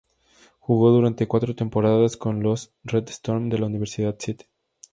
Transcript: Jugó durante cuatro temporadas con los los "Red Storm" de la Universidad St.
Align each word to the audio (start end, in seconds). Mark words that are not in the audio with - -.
Jugó 0.57 0.89
durante 0.89 1.27
cuatro 1.27 1.53
temporadas 1.55 2.17
con 2.17 2.41
los 2.41 2.73
los 2.81 2.91
"Red 2.91 3.07
Storm" 3.09 3.49
de 3.49 3.59
la 3.59 3.67
Universidad 3.67 4.15
St. 4.17 4.49